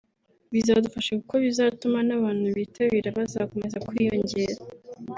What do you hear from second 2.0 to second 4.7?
n’abantu bitabira bakomeza kwiyongera